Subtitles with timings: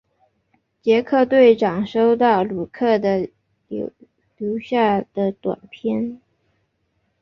[0.81, 3.29] 杰克队长收到鲁克的
[3.67, 6.19] 留下来的短片。